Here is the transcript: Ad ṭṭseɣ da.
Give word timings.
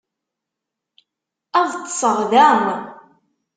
Ad 1.59 1.71
ṭṭseɣ 1.81 2.17
da. 2.31 2.47